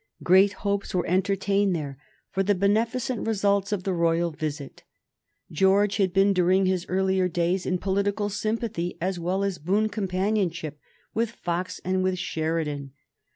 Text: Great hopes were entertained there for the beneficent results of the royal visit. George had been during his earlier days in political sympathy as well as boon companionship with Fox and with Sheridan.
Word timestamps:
Great 0.23 0.53
hopes 0.65 0.95
were 0.95 1.05
entertained 1.05 1.75
there 1.75 1.95
for 2.31 2.41
the 2.41 2.55
beneficent 2.55 3.27
results 3.27 3.71
of 3.71 3.83
the 3.83 3.93
royal 3.93 4.31
visit. 4.31 4.81
George 5.51 5.97
had 5.97 6.11
been 6.11 6.33
during 6.33 6.65
his 6.65 6.87
earlier 6.89 7.27
days 7.27 7.67
in 7.67 7.77
political 7.77 8.27
sympathy 8.27 8.97
as 8.99 9.19
well 9.19 9.43
as 9.43 9.59
boon 9.59 9.89
companionship 9.89 10.79
with 11.13 11.29
Fox 11.29 11.79
and 11.85 12.01
with 12.01 12.17
Sheridan. 12.17 12.93